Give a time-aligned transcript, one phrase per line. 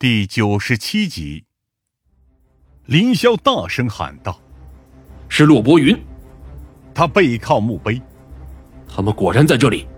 [0.00, 1.44] 第九十七集，
[2.86, 4.40] 林霄大声喊道
[5.28, 6.00] ：“是洛伯云！”
[6.94, 8.00] 他背靠墓碑，
[8.88, 9.88] 他们果然在这里。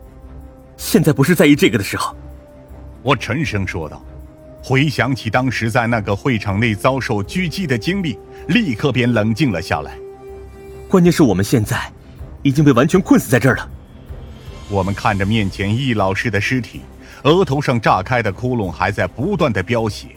[0.78, 2.16] 现在不是在意这个的时候，
[3.02, 4.02] 我沉声说道。
[4.62, 9.98] 回想起当时在那个会场内遭受狙击的经历，立刻便冷静了下来。
[10.88, 11.92] 关键是我们现在
[12.42, 13.70] 已经被完全困死在这儿了。
[14.70, 16.80] 我们看着面前易老师的尸体。
[17.24, 20.08] 额头上炸开的窟窿还在不断的飙血，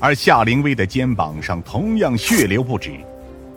[0.00, 2.92] 而夏灵薇的肩膀上同样血流不止。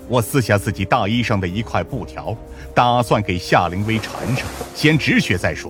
[0.07, 2.35] 我撕下自己大衣上的一块布条，
[2.73, 5.69] 打算给夏灵薇缠上，先止血再说。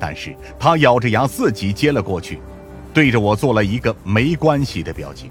[0.00, 2.40] 但是她咬着牙自己接了过去，
[2.92, 5.30] 对着我做了一个没关系的表情。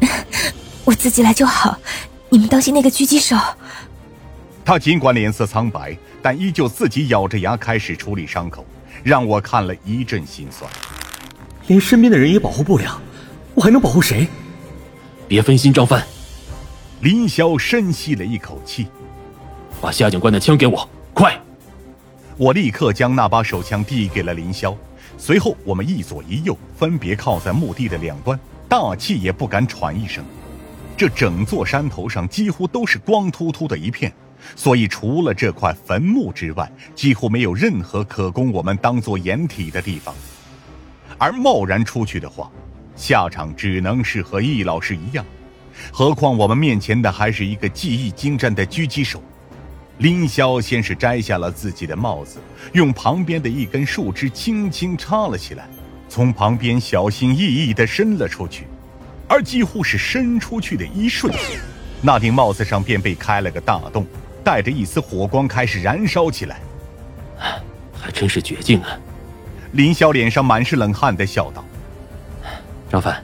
[0.84, 1.76] 我自己来就好，
[2.28, 3.36] 你们当心那个狙击手。
[4.64, 8.64] 他尽管脸色苍白，但依旧自己咬着牙开始处理伤口。
[9.02, 10.70] 让我看了一阵心酸，
[11.66, 13.00] 连身边的人也保护不了，
[13.54, 14.28] 我还能保护谁？
[15.26, 16.04] 别分心，张帆。
[17.00, 18.88] 林霄深吸了一口气，
[19.80, 21.34] 把夏警官的枪给我，快！
[22.36, 24.76] 我立刻将那把手枪递给了林霄，
[25.16, 28.38] 随后我们一左一右分别靠在墓地的两端，
[28.68, 30.24] 大气也不敢喘一声。
[30.96, 34.12] 这整座山头上几乎都是光秃秃的一片。
[34.56, 40.14] 所以，除了这块坟墓之外，几乎没有任何可供我们当做掩体的地方。
[41.18, 42.50] 而贸然出去的话，
[42.96, 45.24] 下场只能是和易老师一样。
[45.92, 49.22] 何况我们面前的还是一个技艺精湛的狙击手。
[49.98, 52.38] 林霄先是摘下了自己的帽子，
[52.72, 55.68] 用旁边的一根树枝轻轻插了起来，
[56.08, 58.66] 从旁边小心翼翼地伸了出去。
[59.28, 61.42] 而几乎是伸出去的一瞬间，
[62.02, 64.06] 那顶帽子上便被开了个大洞。
[64.50, 66.60] 带着一丝火光开始燃烧起来，
[67.92, 68.98] 还真是绝境啊！
[69.70, 71.64] 林霄脸上满是冷汗的笑道
[72.90, 73.22] ：“张凡，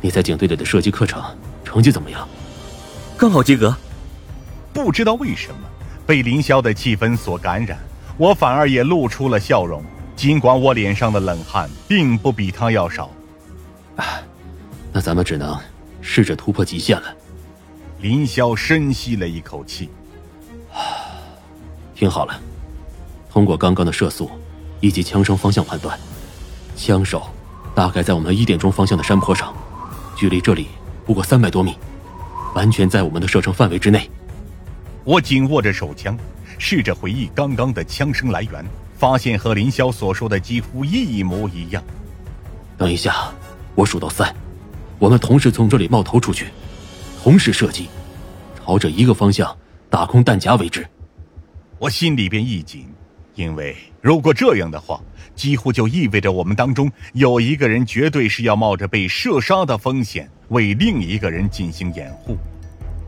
[0.00, 1.22] 你在警队里的射击课程
[1.62, 2.26] 成绩怎么样
[3.18, 3.76] ？”“刚好及格。”
[4.72, 5.68] 不知道为什么，
[6.06, 7.78] 被林霄的气氛所感染，
[8.16, 9.84] 我反而也露出了笑容。
[10.16, 13.10] 尽管我脸上的冷汗并不比他要少。
[13.96, 14.22] 啊，
[14.90, 15.54] 那咱们只能
[16.00, 17.14] 试着突破极限了。
[18.00, 19.90] 林霄深吸了一口气。
[22.00, 22.40] 听好了，
[23.30, 24.30] 通过刚刚的射速
[24.80, 26.00] 以及枪声方向判断，
[26.74, 27.28] 枪手
[27.74, 29.54] 大概在我们一点钟方向的山坡上，
[30.16, 30.68] 距离这里
[31.04, 31.76] 不过三百多米，
[32.54, 34.10] 完全在我们的射程范围之内。
[35.04, 36.16] 我紧握着手枪，
[36.56, 38.64] 试着回忆刚刚的枪声来源，
[38.96, 41.84] 发现和林霄所说的几乎一模一样。
[42.78, 43.30] 等一下，
[43.74, 44.34] 我数到三，
[44.98, 46.46] 我们同时从这里冒头出去，
[47.22, 47.90] 同时射击，
[48.64, 49.54] 朝着一个方向。
[49.90, 50.88] 打空弹夹为止。
[51.80, 52.84] 我心里边一紧，
[53.34, 55.00] 因为如果这样的话，
[55.34, 62.36] 几乎就意味着我们当中有一个人绝对是要冒着被射杀的风险为另一个人进行掩护。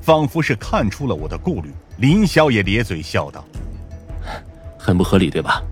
[0.01, 1.69] 仿佛是看出了我的顾虑，
[1.99, 3.45] 林霄也咧嘴笑道
[4.79, 5.63] ：“很不合理，对吧？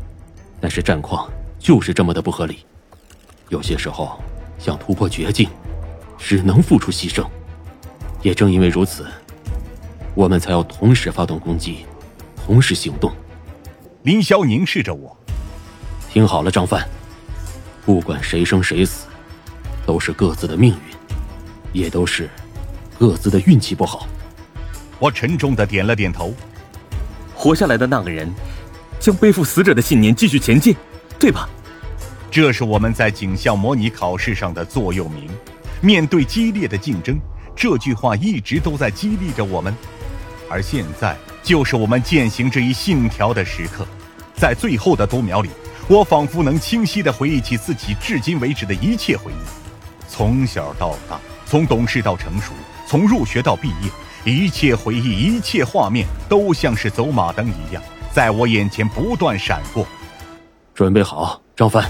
[0.61, 1.27] 但是战况
[1.59, 2.59] 就是这么的不合理。
[3.49, 4.23] 有些时候
[4.59, 5.49] 想突破绝境，
[6.19, 7.27] 只能付出牺牲。
[8.21, 9.07] 也正因为如此。”
[10.15, 11.87] 我们才要同时发动攻击，
[12.51, 13.13] 同时行动。
[14.03, 15.17] 林霄凝视着我，
[16.11, 16.85] 听好了，张帆，
[17.87, 19.07] 不管谁生谁死，
[19.87, 20.97] 都是各自的命运，
[21.73, 22.29] 也都是
[22.99, 24.09] 各自的运气不好。
[24.99, 26.35] 我沉重的点了点头。
[27.37, 28.29] 活下来的那个人，
[28.99, 30.75] 将背负死者的信念继续前进，
[31.21, 31.49] 对吧？
[32.33, 35.31] 这是我们在警校模拟考试上的座右铭。
[35.81, 37.17] 面对激烈的竞争，
[37.55, 39.73] 这句话一直都在激励着我们。
[40.49, 41.17] 而现在，
[41.51, 43.85] 就是我们践行这一信条的时刻。
[44.37, 45.51] 在最后的读秒里，
[45.89, 50.09] 我仿佛能清晰地回忆起自己至今为止的一切回忆。
[50.09, 52.53] 从小到大，从懂事到成熟，
[52.87, 57.83] 从入学到毕业，一切回忆，一切画面，都像是走马灯一样，
[58.13, 59.85] 在我眼前不断闪过。
[60.73, 61.85] 准备好，张帆。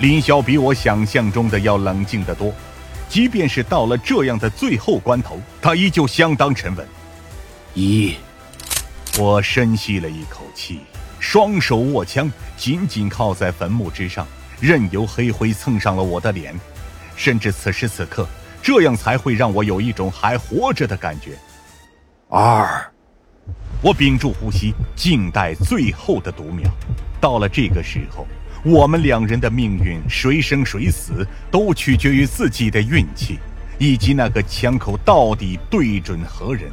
[0.00, 2.52] 林霄比我想象中的要冷静得多，
[3.08, 6.84] 即便是到了这样的最后关头，他依旧相当沉稳。
[7.74, 8.16] 一，
[9.18, 10.78] 我深吸了一口气，
[11.18, 14.24] 双手握枪，紧紧靠在坟墓之上，
[14.60, 16.54] 任由黑灰蹭上了我的脸。
[17.16, 18.28] 甚至此时此刻，
[18.62, 21.36] 这样才会让我有一种还活着的感觉。
[22.28, 22.88] 二，
[23.82, 26.70] 我屏住呼吸，静待最后的读秒。
[27.20, 28.24] 到了这个时候，
[28.64, 33.40] 我们两人的命运，谁生谁死，都取决于自己的运气，
[33.80, 36.70] 以及那个枪口到底对准何人。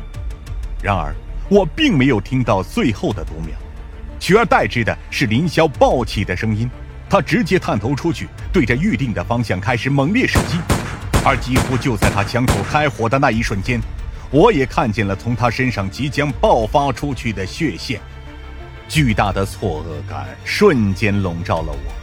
[0.83, 1.11] 然而，
[1.49, 3.55] 我并没有听到最后的读秒，
[4.19, 6.69] 取而代之的是林霄暴起的声音。
[7.07, 10.57] 他直接探头出去，对着预定的方向开始猛烈射击。
[11.23, 13.79] 而几乎就在他枪口开火的那一瞬间，
[14.31, 17.99] 我也看见了从他身上即将爆发出去的血线。
[18.87, 21.93] 巨大的错愕感瞬间笼罩了我。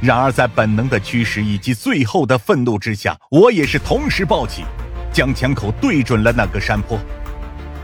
[0.00, 4.64] 然而，在本能的驱使以及最后的愤怒之下，我也是同时抱起，
[5.12, 6.98] 将枪口对准了那个山坡。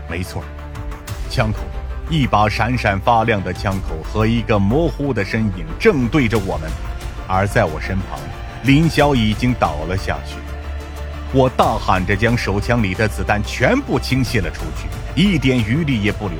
[0.09, 0.43] 没错，
[1.27, 1.59] 枪口，
[2.09, 6.69] 一把闪闪发亮的枪口和一个模糊的身影正对着我们。
[7.27, 8.19] 而在我身旁，
[8.63, 10.35] 林霄已经倒了下去。
[11.33, 14.87] 我大喊着将手枪里的子弹全部倾泻了出去，
[15.21, 16.37] 一点余力也不留。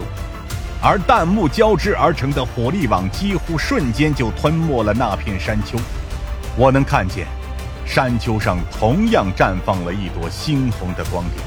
[0.81, 5.77] 而弹幕交织而成的火力网几乎瞬间就吞没了那片山丘。
[6.55, 7.27] 我能看见，
[7.85, 11.43] 山丘上同样绽放了一朵猩红的光点，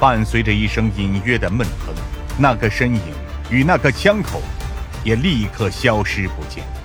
[0.00, 1.94] 伴随着一声隐约的闷哼，
[2.38, 3.00] 那个身影
[3.50, 4.40] 与那个枪口
[5.04, 6.81] 也立刻消失不见。